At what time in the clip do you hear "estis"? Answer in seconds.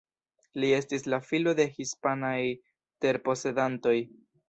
0.77-1.05